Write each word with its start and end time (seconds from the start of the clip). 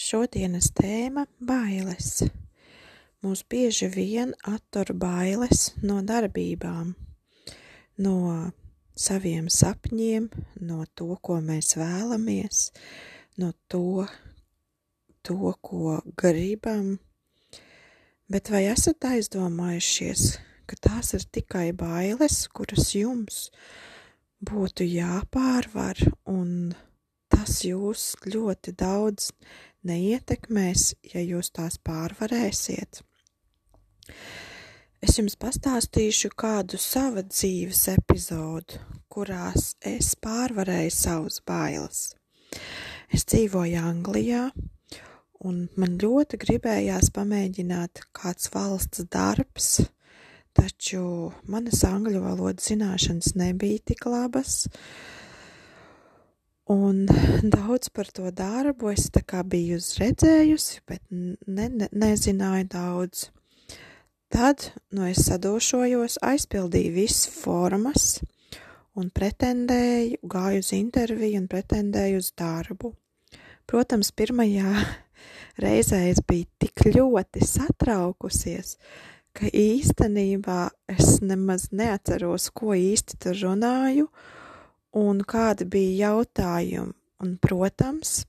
Šodienas 0.00 0.70
tēma- 0.72 1.26
bailes. 1.50 2.22
Mūs 3.20 3.42
bieži 3.52 3.90
vien 3.92 4.32
attur 4.48 4.94
bailes 4.96 5.74
no 5.84 5.98
darbībām, 6.10 6.94
no 8.06 8.14
saviem 8.96 9.50
sapņiem, 9.52 10.30
no 10.70 10.86
to, 10.96 11.10
ko 11.20 11.36
mēs 11.44 11.76
vēlamies, 11.76 12.62
no 13.36 13.52
to, 13.68 14.08
to 15.22 15.52
ko 15.68 16.00
gribam. 16.16 16.98
Bet 18.32 18.48
vai 18.48 18.64
esat 18.72 19.04
aizdomājušies, 19.04 20.28
ka 20.64 20.80
tās 20.88 21.12
ir 21.18 21.28
tikai 21.28 21.72
bailes, 21.76 22.46
kuras 22.48 22.94
jums 22.96 23.50
būtu 24.40 24.88
jāpārvar, 24.88 26.06
un 26.24 26.72
tas 27.40 27.62
jūs 27.64 28.02
ļoti 28.28 28.74
daudz 28.76 29.30
neietekmēs, 29.88 30.90
ja 31.14 31.22
jūs 31.24 31.48
tās 31.56 31.78
pārvarēsiet. 31.80 33.00
Es 35.00 35.16
jums 35.16 35.38
pastāstīšu 35.40 36.34
kādu 36.36 36.76
sava 36.76 37.22
dzīves 37.24 37.86
epizodu, 37.94 38.76
kurās 39.08 39.70
es 39.80 40.12
pārvarēju 40.20 40.92
savus 40.92 41.40
bailes. 41.46 42.10
Es 43.08 43.24
dzīvoju 43.24 43.80
Anglijā, 43.80 44.42
un 45.40 45.62
man 45.80 45.96
ļoti 46.02 46.42
gribējās 46.44 47.08
pamēģināt 47.16 48.04
kāds 48.12 48.52
valsts 48.52 49.06
darbs, 49.08 49.78
taču 50.52 51.30
manas 51.48 51.86
angļu 51.88 52.20
valodas 52.26 52.68
zināšanas 52.68 53.32
nebija 53.38 53.80
tik 53.94 54.04
labas, 54.12 54.66
uh, 54.66 55.16
Un 56.70 57.08
daudz 57.42 57.88
par 57.90 58.06
to 58.14 58.30
darbu 58.30 58.92
es 58.92 59.08
tā 59.10 59.24
kā 59.26 59.40
biju 59.42 59.80
redzējusi, 59.98 60.76
bet 60.86 61.02
ne, 61.10 61.66
ne, 61.66 61.88
nezināju 61.90 62.68
daudz. 62.70 63.24
Tad, 64.30 64.68
nu, 64.94 65.08
es 65.10 65.24
sadošojos, 65.26 66.20
aizpildīju 66.22 66.94
visas 66.94 67.26
formas 67.34 68.20
un 68.94 69.10
pretendēju, 69.10 70.20
gāju 70.22 70.62
uz 70.62 70.70
interviju 70.78 71.42
un 71.42 71.50
pretendēju 71.50 72.22
uz 72.22 72.30
darbu. 72.38 72.94
Protams, 73.66 74.14
pirmajā 74.14 74.70
reizē 75.64 76.04
es 76.12 76.22
biju 76.22 76.46
tik 76.62 76.86
ļoti 76.94 77.42
satraukusies, 77.50 78.76
ka 79.34 79.50
īstenībā 79.50 80.68
es 80.94 81.18
nemaz 81.18 81.72
neatceros, 81.74 82.52
ko 82.54 82.78
īsti 82.78 83.18
tur 83.26 83.42
runāju, 83.42 84.06
un 84.96 85.22
kādi 85.26 85.66
bija 85.70 86.10
jautājumi. 86.10 86.94
Un, 87.20 87.34
protams, 87.36 88.22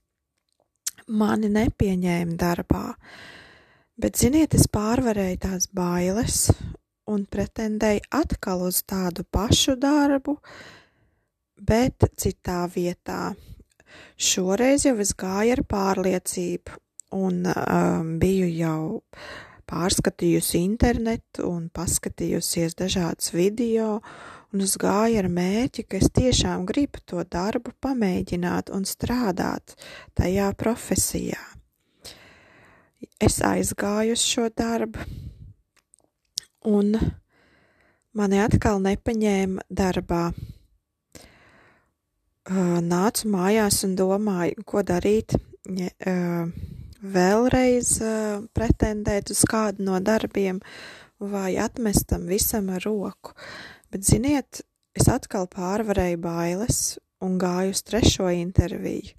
mani 1.07 1.47
nepieņēma 1.47 2.35
darbā, 2.35 2.89
bet, 3.95 4.19
ziniet, 4.19 4.57
es 4.59 4.67
pārvarēju 4.67 5.37
tās 5.45 5.69
bailes 5.71 6.49
un 7.07 7.23
pretendēju 7.23 8.03
atkal 8.19 8.65
uz 8.67 8.81
tādu 8.83 9.23
pašu 9.31 9.77
darbu, 9.79 10.35
bet 11.55 12.03
citā 12.19 12.65
vietā. 12.75 13.31
Šoreiz 14.19 14.85
jau 14.87 14.97
es 15.03 15.15
gāju 15.15 15.55
ar 15.55 15.63
pārliecību 15.71 16.77
un 17.15 17.43
um, 17.47 18.11
biju 18.19 18.51
jau 18.55 18.83
pārskatījusi 19.71 20.61
internetu 20.65 21.47
un 21.47 21.69
paskatījusies 21.73 22.75
dažādas 22.79 23.31
video 23.33 24.01
un 24.51 24.65
es 24.65 24.75
gāju 24.79 25.21
ar 25.21 25.29
mērķi, 25.31 25.85
ka 25.87 25.99
es 26.01 26.11
tiešām 26.11 26.65
gribu 26.67 26.99
to 27.07 27.23
darbu 27.23 27.73
pamēģināt 27.83 28.71
un 28.75 28.83
strādāt 28.87 29.75
tajā 30.17 30.51
profesijā. 30.59 31.39
Es 33.21 33.39
aizgāju 33.45 34.15
uz 34.17 34.23
šo 34.25 34.49
darbu, 34.49 34.99
un 36.69 36.93
mani 38.17 38.41
atkal 38.43 38.81
nepaņēma 38.83 39.65
darbā. 39.69 40.25
Nācu 42.91 43.29
mājās 43.31 43.83
un 43.87 43.95
domāju, 43.95 44.65
ko 44.67 44.83
darīt, 44.83 45.37
vēlreiz 47.01 47.95
pretendēt 48.55 49.31
uz 49.33 49.43
kādu 49.49 49.85
no 49.87 49.99
darbiem 49.99 50.61
vai 51.21 51.55
atmest 51.61 52.07
tam 52.09 52.25
visam 52.29 52.69
ar 52.73 52.83
roku. 52.85 53.33
Bet, 53.91 54.05
ziniet, 54.07 54.61
es 54.97 55.09
atkal 55.11 55.47
pārvarēju 55.51 56.21
bailes 56.21 56.81
un 57.21 57.37
gāju 57.41 57.75
uz 57.75 57.83
trešo 57.85 58.29
interviju. 58.33 59.13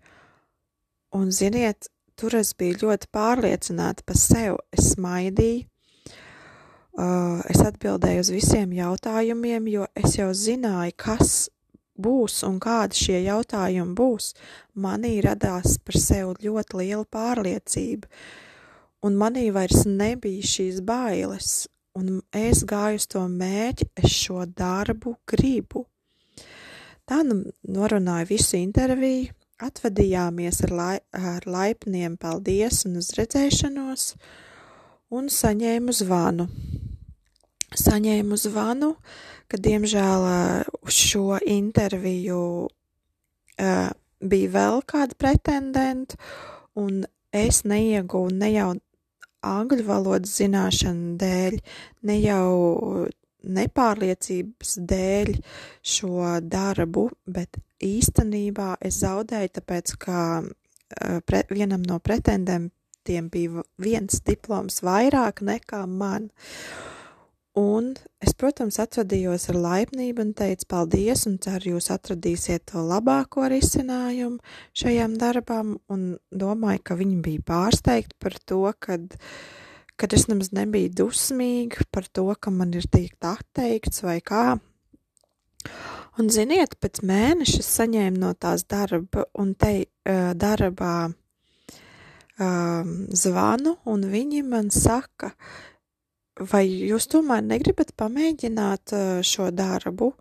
Un, 1.13 1.29
ziniet, 1.31 1.91
tur 2.17 2.39
es 2.39 2.55
biju 2.59 2.79
ļoti 2.87 3.11
pārliecināta 3.13 4.05
par 4.07 4.19
sevi. 4.19 4.57
Es 4.73 4.93
smaidīju, 4.95 5.67
uh, 6.97 7.43
es 7.53 7.61
atbildēju 7.63 8.25
uz 8.25 8.31
visiem 8.33 8.73
jautājumiem, 8.77 9.69
jo 9.75 9.89
es 9.95 10.17
jau 10.19 10.31
zināju, 10.37 10.97
kas 10.97 11.51
būs 11.99 12.43
un 12.49 12.59
kādi 12.63 12.99
šie 12.99 13.19
jautājumi 13.27 13.95
būs. 13.99 14.33
Manī 14.75 15.19
radās 15.25 15.79
par 15.85 15.99
sevi 16.01 16.47
ļoti 16.47 16.81
liela 16.81 17.05
pārliecība, 17.05 18.09
un 19.03 19.19
manī 19.21 19.51
vairs 19.53 19.85
nebija 19.87 20.49
šīs 20.55 20.81
bailes, 20.87 21.69
un 21.99 22.21
es 22.33 22.65
gāju 22.65 23.01
uz 23.01 23.07
to 23.07 23.27
mērķi, 23.29 23.91
es 23.97 24.19
šo 24.25 24.47
darbu 24.47 25.17
gribu. 25.29 25.87
Tā 27.09 27.23
nu 27.27 27.43
norunāju 27.69 28.31
visu 28.31 28.57
interviju, 28.57 29.33
atvadījāmies 29.63 30.63
ar, 30.67 30.73
lai, 30.79 30.99
ar 31.13 31.47
laipniem 31.47 32.17
paldies 32.19 32.85
un 32.89 32.99
uz 33.03 33.13
redzēšanos, 33.19 34.15
un 35.13 35.29
saņēmu 35.31 35.95
zvanu. 35.99 36.49
Saņēmu 37.79 38.37
zvanu, 38.37 38.95
ka 39.49 39.59
diemžēl 39.61 40.27
uz 40.83 40.97
šo 40.97 41.39
interviju 41.41 42.43
uh, 42.69 43.91
bija 44.23 44.53
vēl 44.53 44.83
kāda 44.89 45.17
pretendenta, 45.19 46.17
un 46.79 47.05
es 47.33 47.63
neieguvu 47.65 48.33
ne 48.37 48.53
jau 48.53 48.71
angļu 49.43 49.87
valodas 49.87 50.37
zināšanu 50.39 51.17
dēļ, 51.21 51.59
ne 52.09 52.19
jau 52.23 53.09
nepārliecības 53.43 54.77
dēļ 54.89 55.33
šo 55.83 56.29
darbu, 56.47 57.09
bet 57.27 57.59
īstenībā 57.83 58.77
es 58.81 59.01
zaudēju, 59.03 59.55
tāpēc, 59.59 59.97
ka 60.05 60.21
uh, 60.43 61.19
pre, 61.27 61.43
vienam 61.51 61.83
no 61.89 61.99
pretendentiem 61.99 63.29
bija 63.33 63.67
viens 63.83 64.23
diploms 64.23 64.83
vairāk 64.87 65.43
nekā 65.43 65.83
man. 65.91 66.31
Un 67.59 67.91
es, 68.25 68.33
protams, 68.33 68.79
atvadījos 68.81 69.51
ar 69.53 69.59
laipnību 69.61 70.23
un 70.25 70.31
teicu 70.33 70.65
paldies 70.73 71.27
un 71.29 71.35
ceru 71.43 71.75
jūs 71.75 71.91
atradīsiet 71.93 72.71
to 72.71 72.81
labāko 72.81 73.45
risinājumu 73.53 74.41
šajām 74.73 75.19
darbām 75.21 75.75
un 75.93 76.07
domāju, 76.33 76.81
ka 76.81 76.97
viņi 76.97 77.19
bija 77.21 77.45
pārsteigti 77.53 78.17
par 78.17 78.39
to, 78.49 78.63
kad, 78.81 79.19
kad 80.01 80.17
es 80.17 80.31
nemaz 80.33 80.49
nebiju 80.57 80.95
dusmīga 81.03 81.85
par 81.93 82.09
to, 82.09 82.25
ka 82.41 82.49
man 82.49 82.73
ir 82.73 82.89
tikt 82.89 83.21
atteikts 83.29 84.01
vai 84.07 84.23
kā. 84.25 84.57
Un 86.17 86.33
ziniet, 86.33 86.79
pēc 86.81 87.03
mēneša 87.05 87.61
saņēmu 87.69 88.23
no 88.23 88.33
tās 88.33 88.65
darba 88.65 89.27
un 89.37 89.53
te 89.61 89.75
uh, 89.85 90.33
darbā 90.33 90.97
um, 92.41 92.97
zvanu 93.13 93.77
un 93.93 94.09
viņi 94.09 94.41
man 94.49 94.73
saka, 94.73 95.35
vai 96.51 96.65
jūs 96.67 97.09
tomēr 97.13 97.43
negribat 97.45 97.93
pamēģināt 97.99 98.95
šo 99.27 99.51
darbu? 99.55 100.13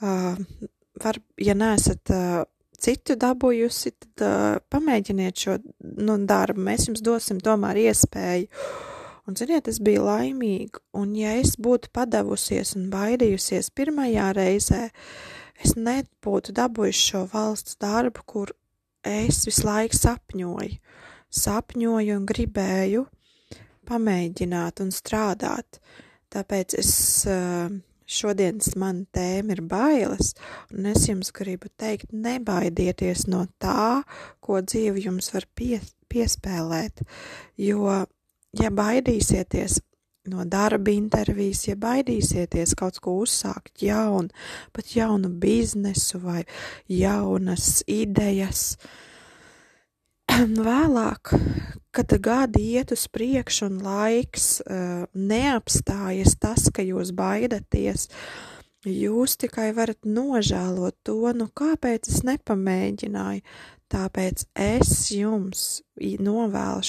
Var, 0.00 1.20
ja 1.40 1.54
neesat 1.58 2.12
citu 2.84 3.16
dabūjusi, 3.20 3.94
tad 4.16 4.64
pamēģiniet 4.72 5.44
šo 5.44 5.58
nu, 6.04 6.18
darbu. 6.28 6.64
Mēs 6.68 6.88
jums 6.90 7.04
dosim 7.04 7.40
tomēr 7.42 7.80
iespēju. 7.86 8.50
Un, 9.24 9.36
ziniet, 9.40 9.70
es 9.72 9.78
biju 9.80 10.02
laimīga, 10.04 10.82
un 11.00 11.14
ja 11.16 11.30
es 11.40 11.54
būtu 11.56 11.88
padavusies 11.96 12.74
un 12.76 12.90
baidījusies 12.92 13.70
pirmajā 13.72 14.26
reizē, 14.36 14.82
es 15.64 15.72
nebūtu 15.80 16.52
dabūjuši 16.52 17.06
šo 17.08 17.22
valsts 17.32 17.78
darbu, 17.80 18.20
kur 18.28 18.52
es 19.00 19.46
visu 19.48 19.64
laiku 19.64 19.96
sapņoju, 19.96 20.76
sapņoju 21.40 22.18
un 22.18 22.26
gribēju, 22.28 23.06
pamēģināt 23.86 24.82
un 24.84 24.92
strādāt. 24.94 25.80
Tāpēc 26.34 26.76
es 26.80 26.92
šodienas 28.04 28.74
man 28.80 29.04
tēma 29.14 29.56
ir 29.56 29.62
bailes, 29.68 30.34
un 30.74 30.90
es 30.90 31.06
jums 31.08 31.32
gribu 31.34 31.70
teikt, 31.80 32.12
nebaidieties 32.12 33.26
no 33.30 33.44
tā, 33.62 34.02
ko 34.44 34.60
dzīve 34.60 35.06
jums 35.06 35.32
var 35.34 35.46
pie, 35.56 35.78
piespēlēt, 36.12 37.04
jo, 37.60 38.04
ja 38.60 38.70
baidīsieties 38.70 39.80
no 40.32 40.44
darba 40.48 40.92
intervijas, 40.92 41.66
ja 41.68 41.76
baidīsieties 41.80 42.74
kaut 42.78 43.00
ko 43.04 43.18
uzsākt 43.24 43.84
jaunu, 43.84 44.32
pat 44.72 44.94
jaunu 44.96 45.28
biznesu 45.28 46.20
vai 46.22 46.44
jaunas 46.88 47.82
idejas, 47.90 48.74
vēlāk, 50.68 51.30
kad 51.94 52.14
gadi 52.22 52.62
iet 52.74 52.92
uz 52.94 53.06
priekšu 53.12 53.68
un 53.68 53.78
laiks 53.84 54.58
uh, 54.64 55.04
neapstājas 55.14 56.34
tas, 56.42 56.66
ka 56.74 56.82
jūs 56.82 57.12
baidaties, 57.14 58.08
jūs 58.88 59.36
tikai 59.40 59.70
varat 59.76 60.00
nožēlot 60.02 60.96
to, 61.06 61.20
nu 61.38 61.46
kāpēc 61.54 62.10
es 62.10 62.24
nepamēģināju, 62.26 63.44
tāpēc 63.94 64.46
es 64.58 64.90
jums 65.14 65.84
novēlu 66.00 66.82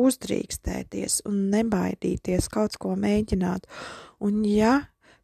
uzdrīkstēties 0.00 1.24
un 1.26 1.48
nebaidīties 1.50 2.46
kaut 2.52 2.78
ko 2.78 2.94
mēģināt, 2.94 3.66
un 4.22 4.44
ja 4.46 4.76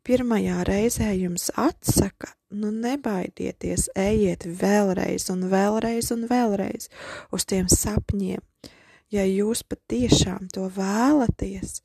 pirmajā 0.06 0.62
reizē 0.68 1.10
jums 1.16 1.48
atsaka, 1.58 2.30
nu 2.54 2.70
nebaidieties, 2.70 3.88
ejiet 3.98 4.46
vēlreiz 4.60 5.28
un 5.34 5.46
vēlreiz 5.50 6.12
un 6.14 6.26
vēlreiz 6.30 6.88
uz 7.34 7.46
tiem 7.50 7.66
sapņiem. 7.72 8.42
Ja 9.10 9.22
jūs 9.26 9.62
patiešām 9.66 10.48
to 10.54 10.66
vēlaties, 10.74 11.80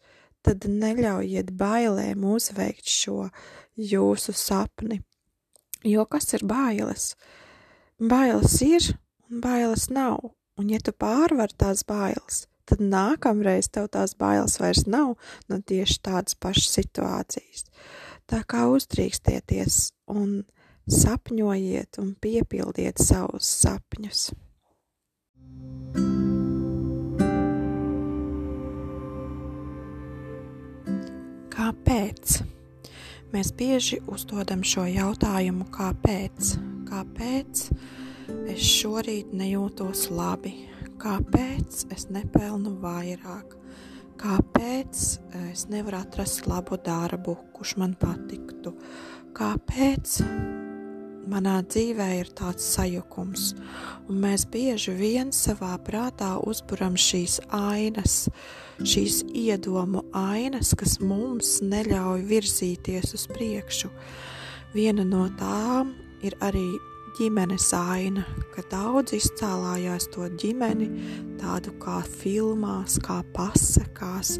tad 0.46 0.66
neļaujiet 0.66 1.52
bailēm 1.58 2.26
uzveikt 2.26 2.90
šo 2.90 3.30
jūsu 3.78 4.34
sapni. 4.38 5.02
Jo 5.86 6.06
kas 6.06 6.34
ir 6.38 6.46
bailes? 6.46 7.16
Bailes 7.98 8.58
ir 8.66 8.94
un 9.30 9.42
bailes 9.42 9.90
nav, 9.94 10.34
un 10.58 10.70
ja 10.70 10.82
tu 10.82 10.94
pārvar 10.94 11.54
tās 11.58 11.86
bailes, 11.88 12.46
tad 12.70 12.82
nākamreiz 12.82 13.70
tev 13.74 13.90
tās 13.94 14.14
bailes 14.18 14.58
vairs 14.62 14.86
nav 14.88 15.16
no 15.50 15.58
nu 15.58 15.62
tieši 15.62 16.00
tādas 16.06 16.38
pašas 16.38 16.70
situācijas. 16.78 17.66
Tā 18.30 18.42
kā 18.48 18.68
uzdrīkstieties 18.72 19.92
un 20.12 20.42
sapņojiet 20.92 22.00
un 22.02 22.14
piepildiet 22.22 23.02
savus 23.02 23.50
sapņus. 23.62 24.32
Kāpēc? 31.52 32.42
Mēs 33.32 33.54
bieži 33.56 34.02
uzdodam 34.12 34.64
šo 34.68 34.84
jautājumu, 34.90 35.70
kāpēc? 35.72 36.56
Kāpēc 36.90 37.64
es 38.52 38.66
šorīt 38.66 39.32
nejūtos 39.32 40.10
labi? 40.12 40.58
Kāpēc 41.00 41.86
es 41.96 42.10
nepelnu 42.12 42.76
vairāk? 42.84 43.61
Kāpēc 44.22 45.04
eh, 45.34 45.52
es 45.52 45.68
nevaru 45.72 46.02
atrast 46.02 46.48
labu 46.50 46.78
darbu, 46.82 47.38
kurš 47.56 47.76
man 47.82 47.96
patiktu, 48.00 48.76
kāpēc 49.38 50.20
manā 51.32 51.60
dzīvē 51.64 52.08
ir 52.20 52.32
tāds 52.36 52.66
sajukums, 52.76 53.52
un 54.10 54.20
mēs 54.24 54.46
bieži 54.52 54.94
vien 54.98 55.32
savā 55.36 55.74
prātā 55.86 56.34
uzburam 56.48 56.98
šīs 57.00 57.40
ainas, 57.56 58.26
šīs 58.82 59.22
iedomu 59.38 60.04
ainas, 60.18 60.74
kas 60.78 61.00
mums 61.00 61.60
neļauj 61.64 62.26
virzīties 62.30 63.16
uz 63.18 63.28
priekšu. 63.32 63.92
Viena 64.76 65.06
no 65.08 65.28
tām 65.40 65.96
ir 66.26 66.38
arī 66.44 66.68
ģimenes 67.18 67.68
aina, 67.76 68.24
ka 68.54 68.64
daudz 68.72 69.14
izcēlājās 69.18 70.08
to 70.14 70.28
ģimeni 70.42 70.88
tādu 71.42 71.74
kā 71.82 72.00
filmās, 72.06 72.98
kā 73.04 73.22
pasakās, 73.36 74.38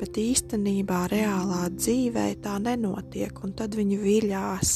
bet 0.00 0.18
īstenībā 0.20 1.04
reālā 1.12 1.68
dzīvē 1.76 2.26
tā 2.44 2.56
nenotiek, 2.62 3.44
un 3.44 3.54
tad 3.58 3.76
viņi 3.78 4.00
viļās. 4.00 4.74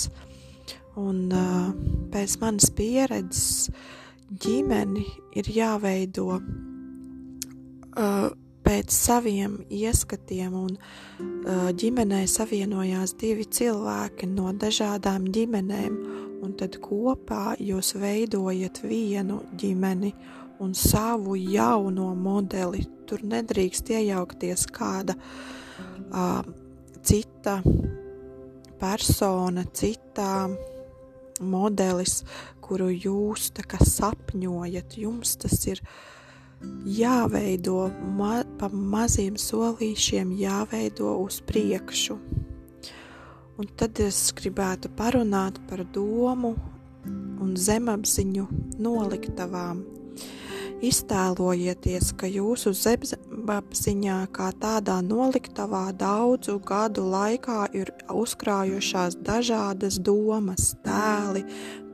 Un 1.01 1.27
uh, 1.35 1.73
pēc 2.15 2.37
manas 2.39 2.71
pieredzes 2.71 3.71
ģimeni 4.31 5.03
ir 5.35 5.51
jāveido 5.51 6.39
uh, 6.39 8.29
pēc 8.65 8.95
saviem 8.95 9.59
ieskatiem, 9.69 10.55
un 10.55 10.77
uh, 10.77 11.73
ģimenē 11.75 12.25
savienojās 12.31 13.17
divi 13.21 13.45
cilvēki 13.45 14.31
no 14.31 14.53
dažādām 14.57 15.27
ģimenēm, 15.35 15.99
un 16.45 16.53
tad 16.61 16.77
kopā 16.83 17.55
jūs 17.61 17.95
veidojat 18.01 18.83
vienu 18.85 19.41
ģimeni 19.61 20.13
un 20.63 20.75
savu 20.77 21.37
jauno 21.39 22.13
modeli. 22.15 22.85
Tur 23.09 23.25
nedrīkst 23.27 23.91
iejaukties 23.95 24.67
kāda 24.73 25.17
uh, 25.17 26.41
cita 27.05 27.59
persona, 28.81 29.65
cita 29.73 30.49
modelis, 31.45 32.23
kuru 32.65 32.89
jūs 32.93 33.51
tā 33.57 33.67
kā 33.69 33.81
sapņojat. 33.85 34.99
Jums 35.01 35.37
tas 35.43 35.59
ir 35.69 35.83
jāveido 36.89 37.91
ma 38.17 38.39
pa 38.61 38.71
maziem 38.73 39.37
solīšiem, 39.41 40.33
jāveido 40.41 41.17
uz 41.25 41.41
priekšu. 41.45 42.19
Un 43.55 43.69
tad 43.79 44.01
es 44.03 44.33
gribētu 44.35 44.91
parunāt 44.99 45.61
par 45.69 45.85
domu 45.95 46.57
un 47.43 47.53
zemapziņu 47.55 48.49
noliktavām. 48.83 49.85
Iztēlojieties, 50.85 52.11
ka 52.19 52.27
jūsu 52.27 52.73
zemapziņā 52.77 54.17
kā 54.35 54.49
tādā 54.61 54.97
noliktavā 55.07 55.85
daudzu 55.95 56.57
gadu 56.67 57.07
laikā 57.13 57.69
ir 57.79 57.93
uzkrājušās 58.11 59.21
dažādas 59.23 60.01
domas, 60.03 60.73
tēli, 60.83 61.45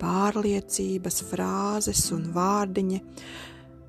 pārliecības, 0.01 1.21
frāzes 1.29 2.07
un 2.17 2.25
vārdiņi, 2.35 3.05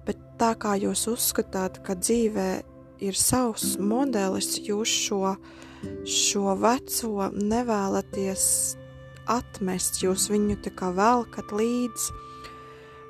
bet 0.06 0.22
tā 0.44 0.54
kā 0.60 0.76
jūs 0.84 1.08
uzskatāt, 1.16 1.80
ka 1.88 1.96
dzīvē 1.96 2.52
ir 3.02 3.18
savs 3.18 3.78
modelis, 3.80 4.58
jūs 4.60 4.92
šo 5.08 5.38
šo 6.08 6.56
veco 6.62 7.30
nevēlaties 7.36 8.46
atmest, 9.32 10.02
jūs 10.04 10.30
viņu 10.32 10.58
tā 10.66 10.74
kā 10.76 10.92
velkat 10.96 11.54
līdzi, 11.56 12.16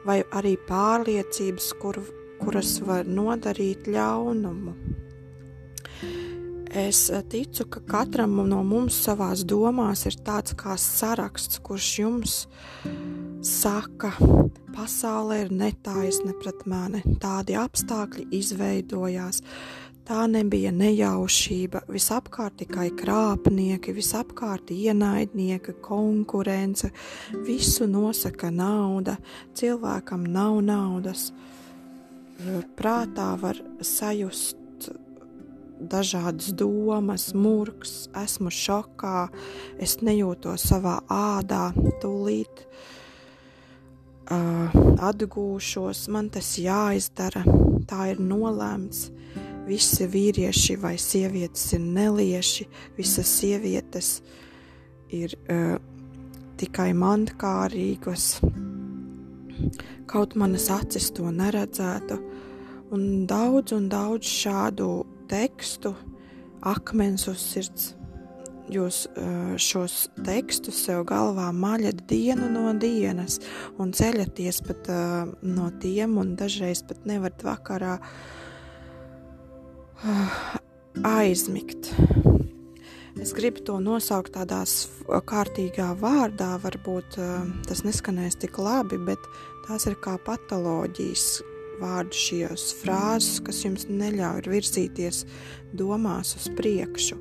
vai 0.05 0.21
arī 0.33 0.55
pārliecības, 0.67 1.71
kur, 1.81 2.01
kuras 2.41 2.79
var 2.85 3.07
nodarīt 3.07 3.89
ļaunumu. 3.91 4.75
Es 6.71 7.09
ticu, 7.27 7.65
ka 7.67 7.81
katram 7.83 8.37
no 8.47 8.61
mums 8.63 8.95
savās 9.03 9.43
domās 9.43 10.05
ir 10.07 10.15
tāds 10.23 10.55
kā 10.55 10.77
saraksts, 10.79 11.59
kurš 11.59 11.87
jums 11.99 12.35
saka, 13.43 14.13
pasaule 14.71 15.41
ir 15.41 15.51
netaisna 15.51 16.31
pret 16.39 16.63
mani, 16.71 17.01
tādi 17.19 17.57
apstākļi 17.59 18.29
izveidojās, 18.39 19.41
Tā 20.11 20.25
nebija 20.27 20.73
nejaušība, 20.75 21.85
visapkārt 21.87 22.57
tikai 22.59 22.89
krāpnieki, 22.99 23.93
visapkārt 23.95 24.73
ienaidnieki, 24.75 25.77
konkurence, 25.79 26.89
visu 27.47 27.87
nosaka 27.87 28.49
nauda, 28.51 29.15
cilvēkam 29.55 30.25
nav 30.27 30.57
naudas. 30.67 31.29
Prātā 32.75 33.39
var 33.39 33.55
sajust 33.79 34.89
dažādas 35.79 36.51
domas, 36.59 37.31
murgs, 37.31 38.09
esmu 38.11 38.51
šokā, 38.51 39.29
es 39.79 39.95
nejūtos 40.03 40.67
savā 40.73 40.97
ādā, 41.07 41.71
tūlīt 42.03 42.65
uh, 44.27 44.75
atgūšos, 45.07 46.03
man 46.11 46.27
tas 46.35 46.59
jāizdara, 46.59 47.47
tā 47.87 48.11
ir 48.11 48.19
nolēmts 48.19 49.07
visi 49.67 50.07
vīrieši 50.09 50.77
vai 50.81 50.95
sievietes 50.99 51.73
ir 51.75 51.83
nelieši, 51.83 52.67
visas 52.97 53.29
sievietes 53.39 54.11
ir 55.11 55.35
uh, 55.51 55.77
tikai 56.61 56.91
mankārīgas, 56.97 58.39
kaut 60.11 60.35
manas 60.39 60.69
acis 60.73 61.09
to 61.15 61.31
neredzētu, 61.33 62.19
un 62.95 63.25
daudz 63.29 63.75
un 63.77 63.89
daudz 63.91 64.27
šādu 64.27 64.91
tekstu, 65.31 65.95
akmens 66.61 67.27
uz 67.31 67.41
sirds. 67.53 67.95
Jūs 68.71 69.03
uh, 69.09 69.55
šos 69.59 70.05
tekstus 70.23 70.77
sev 70.85 71.01
galvā 71.09 71.49
maļat 71.51 72.05
dienu 72.07 72.45
no 72.53 72.69
dienas 72.79 73.41
un 73.81 73.89
ceļaties 73.91 74.61
pat 74.63 74.87
uh, 74.93 75.33
no 75.43 75.65
tiem, 75.81 76.13
un 76.21 76.37
dažreiz 76.39 76.85
pat 76.87 77.03
nevarat 77.09 77.43
vakarā. 77.43 77.97
uh, 77.97 78.41
aizmigt. 81.03 81.91
Es 83.21 83.33
gribu 83.37 83.61
to 83.67 83.77
nosaukt 83.83 84.33
tādā 84.33 84.63
kārtīgā 85.27 85.91
vārdā, 85.99 86.55
varbūt 86.63 87.19
tas 87.67 87.83
neskanēs 87.85 88.39
tik 88.41 88.57
labi, 88.61 88.97
bet 88.97 89.21
tās 89.67 89.85
ir 89.89 89.97
kā 90.01 90.15
patoloģijas 90.25 91.25
vārdu 91.81 92.17
šīs 92.17 92.69
frāzes, 92.81 93.41
kas 93.45 93.63
jums 93.65 93.87
neļauj 93.89 94.47
virzīties 94.49 95.25
domās 95.77 96.35
uz 96.39 96.47
priekšu. 96.57 97.19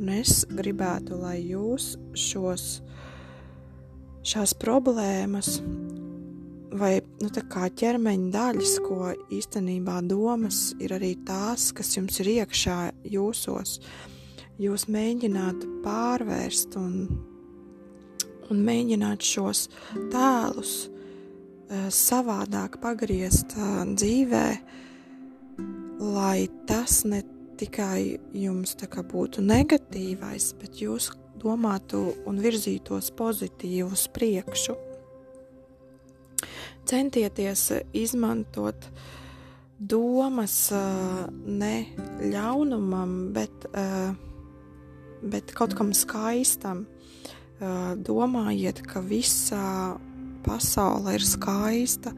Un 0.00 0.12
es 0.16 0.42
gribētu, 0.48 1.18
lai 1.20 1.38
jūs 1.44 1.92
šos, 2.16 2.80
šās 4.24 4.56
problēmas 4.60 5.58
vai 6.76 7.00
nu, 7.20 7.30
ķermeņa 7.30 8.30
daļas, 8.34 8.76
ko 8.84 9.10
īstenībā 9.32 10.00
domas 10.06 10.70
ir 10.82 10.94
arī 10.96 11.14
tās, 11.26 11.70
kas 11.76 11.96
jums 11.96 12.20
ir 12.22 12.30
iekšā 12.40 12.78
jūsos. 13.10 13.78
Jūs 14.60 14.86
mēģināt 14.92 15.64
pārvērst 15.84 16.76
un, 16.76 16.94
un 18.50 18.62
mēģināt 18.66 19.24
šos 19.24 19.66
tēlus 20.12 20.74
uh, 20.86 21.88
savādāk 21.88 22.80
pagriezt 22.82 23.56
uh, 23.56 23.82
dzīvē, 23.88 24.46
lai 26.00 26.48
tas 26.68 27.02
ne 27.08 27.22
tikai 27.60 28.18
jums 28.32 28.76
būtu 29.12 29.42
negatīvais, 29.44 30.52
bet 30.60 30.80
jūs 30.80 31.10
domātu 31.40 32.14
un 32.28 32.40
virzītos 32.40 33.10
pozitīvi 33.16 33.88
uz 33.88 34.06
priekšu. 34.12 34.89
Centieties 36.90 37.68
izmantot 37.94 38.88
domas 39.78 40.56
ne 41.46 41.74
ļaunumam, 42.32 43.12
bet, 43.36 43.66
bet 45.22 45.54
kaut 45.56 45.76
kam 45.78 45.94
skaistam. 45.96 46.84
Domājiet, 47.60 48.82
ka 48.88 49.02
visa 49.04 49.62
pasaule 50.44 51.14
ir 51.18 51.24
skaista. 51.24 52.12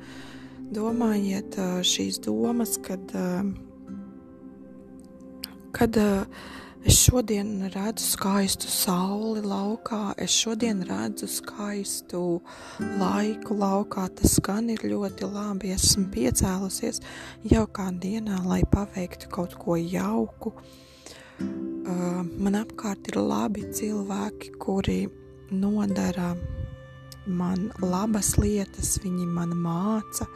Domājiet 0.73 1.59
šīs 1.85 2.23
domas, 2.25 2.79
kad 2.81 3.13
kad 5.73 5.97
es 6.85 6.97
šodien 6.99 7.63
redzu 7.71 8.05
skaistu 8.05 8.67
sauli 8.71 9.43
laukā, 9.47 10.15
es 10.19 10.35
šodien 10.35 10.83
redzu 10.87 11.29
skaistu 11.31 12.23
laiku 12.99 13.55
laukā, 13.59 14.09
tas 14.19 14.39
gan 14.43 14.71
ir 14.73 14.83
ļoti 14.91 15.29
labi. 15.31 15.71
Esmu 15.77 16.09
piecēlusies 16.15 17.03
jaukā 17.53 17.89
dienā, 18.03 18.41
lai 18.49 18.63
paveiktu 18.73 19.31
kaut 19.31 19.55
ko 19.63 19.79
jauku. 19.79 20.55
Uh, 21.43 22.23
man 22.39 22.59
apkārt 22.59 23.13
ir 23.13 23.19
labi 23.23 23.65
cilvēki, 23.75 24.55
kuri 24.63 25.01
nodara 25.51 26.35
man 27.27 27.69
labas 27.83 28.35
lietas, 28.39 28.97
viņi 29.03 29.27
man 29.31 29.55
māca, 29.55 30.27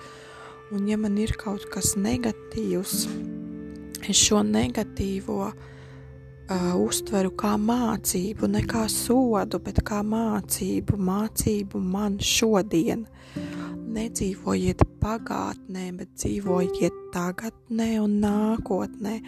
un 0.75 0.87
ja 0.87 0.99
man 0.99 1.19
ir 1.19 1.35
kaut 1.39 1.67
kas 1.75 1.95
negatīvs, 1.99 3.07
es 4.07 4.19
šo 4.19 4.43
negatīvo 4.47 5.41
uh, 5.51 5.73
uztveru 6.55 7.33
kā 7.35 7.57
mācību, 7.59 8.47
ne 8.51 8.63
kā 8.67 8.87
sodu, 8.91 9.59
bet 9.63 9.83
kā 9.87 10.03
mācību, 10.07 10.99
mācību 10.99 11.81
man 11.83 12.19
šodien. 12.23 13.07
Nedzīvojiet 13.97 14.83
pagātnē, 15.01 15.89
bet 15.97 16.13
dzīvojiet 16.21 16.97
tagadnē 17.15 17.97
un 18.03 18.19
nākotnē, 18.21 19.21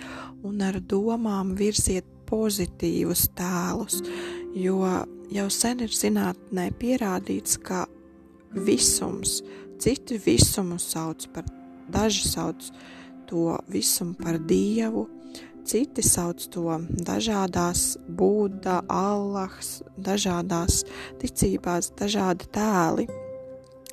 un 0.45 0.63
ar 0.63 0.79
domām 0.81 1.55
virziet 1.57 2.07
pozitīvus 2.29 3.31
tēlus, 3.39 4.03
jo 4.55 4.83
jau 5.33 5.49
sen 5.51 5.81
ir 5.87 5.95
zinātnē 5.95 6.69
pierādīts, 6.79 7.57
ka 7.65 7.87
visums, 8.53 9.41
citi 9.81 10.21
visumu 10.21 10.79
sauc 10.83 11.27
par, 11.33 11.49
daži 11.89 12.29
sauc 12.29 12.69
to 13.29 13.57
visumu 13.73 14.17
par 14.21 14.39
dievu, 14.39 15.09
citi 15.69 16.03
sauc 16.05 16.43
to 16.53 16.79
dažādās 17.05 17.97
būda, 18.09 18.81
allahs, 18.89 19.83
dažādās 20.01 20.83
ticībās, 21.21 21.93
dažādi 21.99 22.49
tēli. 22.55 23.09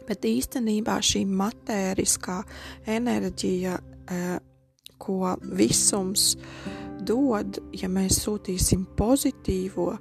Bet 0.06 0.26
īstenībā 0.30 1.00
šī 1.02 1.26
matēriskā 1.26 2.42
enerģija, 2.96 3.80
eh, 4.08 4.38
ko 4.98 5.36
visums 5.42 6.36
dod, 7.06 7.60
ja 7.74 7.90
mēs 7.92 8.22
sūtīsim 8.24 8.86
pozitīvo, 8.98 9.98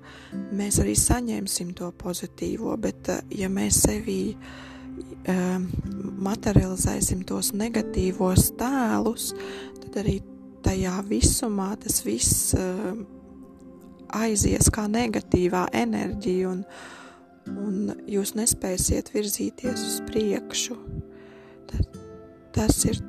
mēs 0.53 0.79
arī 0.85 0.95
saņemsim 0.95 1.75
to 1.75 1.91
pozitīvo, 1.99 2.77
bet 2.81 3.09
eh, 3.09 3.25
ja 3.43 3.49
mēs 3.49 3.81
sevī 3.89 4.37
um, 5.29 5.67
materializēsim 6.29 7.25
tos 7.27 7.53
negatīvos 7.57 8.53
tēlus, 8.61 9.33
tad 9.81 10.05
arī 10.05 10.21
tajā 10.65 10.97
visumā 11.09 11.73
tas 11.81 12.01
viss 12.07 12.53
um, 12.59 13.05
aizies 14.15 14.71
kā 14.75 14.87
negatīvā 14.91 15.67
enerģija, 15.75 16.53
un, 16.53 16.63
un 17.55 18.07
jūs 18.11 18.35
nespēsiet 18.39 19.13
virzīties 19.15 19.89
uz 19.89 19.99
priekšu. 20.11 20.79
Tad, 21.71 21.99
tas 22.55 22.85
ir 22.89 23.03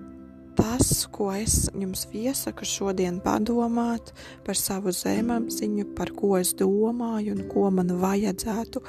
tas, 0.55 1.05
ko 1.11 1.29
es 1.35 1.67
jums 1.75 2.05
iesaku 2.15 2.65
šodien 2.67 3.19
padomāt 3.23 4.13
par 4.45 4.57
savu 4.57 4.93
zemapziņu, 4.95 5.89
par 5.97 6.11
ko 6.15 6.35
es 6.39 6.53
domāju 6.57 7.35
un 7.35 7.45
ko 7.51 7.69
man 7.75 7.91
vajadzētu 8.01 8.83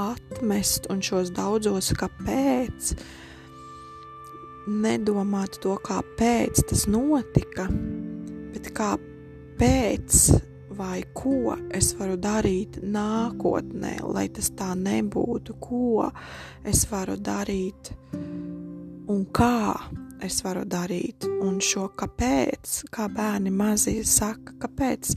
atmest, 0.00 0.90
un 0.92 1.04
šos 1.04 1.32
daudzos 1.36 1.92
kāpēc. 2.00 2.94
Nedomāt 4.70 5.58
to, 5.64 5.74
kāpēc 5.82 6.64
tas 6.70 6.86
notika, 6.90 7.66
bet 8.60 8.74
kāpēc 8.76 10.16
vai 10.76 11.00
ko 11.16 11.54
es 11.72 11.94
varu 11.96 12.18
darīt 12.20 12.76
nākotnē, 12.84 13.94
lai 14.04 14.26
tas 14.28 14.50
tā 14.56 14.74
nebūtu, 14.76 15.56
ko 15.60 16.10
es 16.68 16.84
varu 16.90 17.16
darīt 17.16 17.90
un 19.10 19.24
kā 19.32 19.72
es 20.20 20.42
varu 20.44 20.66
darīt, 20.68 21.24
un 21.40 21.56
šo 21.64 21.88
kāpēc, 21.96 22.82
kā 22.92 23.08
bērni 23.08 23.52
mazi 23.52 23.96
saka, 24.04 24.58
kāpēc 24.60 25.14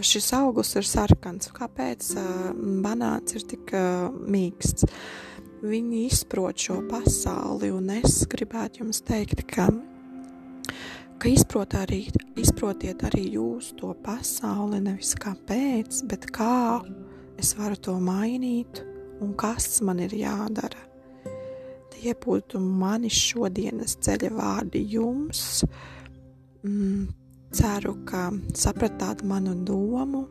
šis 0.00 0.32
augurs 0.40 0.72
ir 0.80 0.88
sarkans, 0.88 1.52
kāpēc 1.52 2.14
banāns 2.56 3.36
ir 3.36 3.44
tik 3.52 3.76
mīksts. 4.32 4.88
Viņi 5.62 6.06
izprot 6.08 6.58
šo 6.58 6.80
pasauli, 6.88 7.68
un 7.70 7.92
es 8.00 8.22
gribētu 8.32 8.80
jums 8.82 9.04
teikt, 9.06 9.44
ka, 9.52 9.68
ka 11.22 11.30
izprot 11.30 11.76
arī, 11.78 12.04
izprotiet 12.40 13.04
arī 13.06 13.28
jūs 13.36 13.72
to 13.78 13.92
pasauli, 14.02 14.80
nevis 14.82 15.14
kāpēc, 15.22 16.02
bet 16.10 16.26
kā 16.34 16.80
es 17.38 17.54
varu 17.58 17.78
to 17.78 17.98
mainīt 18.02 18.82
un 19.22 19.36
kas 19.38 19.78
man 19.86 20.02
ir 20.02 20.16
jādara 20.18 20.90
tie 22.02 22.16
būtu 22.18 22.58
mani 22.58 23.06
šodienas 23.14 23.94
ceļa 24.02 24.32
vārdi 24.34 24.80
jums. 24.90 25.62
Mm, 26.66 27.06
ceru, 27.54 27.94
ka 28.08 28.30
sapratāt 28.58 29.22
manu 29.22 29.54
domu. 29.68 30.26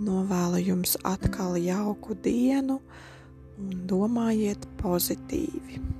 Novēlu 0.00 0.62
jums 0.64 0.96
atkal 1.04 1.58
jauku 1.60 2.16
dienu 2.24 2.78
un 3.60 3.82
domājiet 3.90 4.64
pozitīvi. 4.80 5.99